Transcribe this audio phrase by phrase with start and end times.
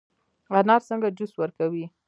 [0.59, 1.85] انار څنګه جوس ورکوي؟